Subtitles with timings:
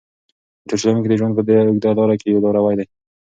[0.61, 2.85] موټر چلونکی د ژوند په دې اوږده لاره کې یو لاروی دی.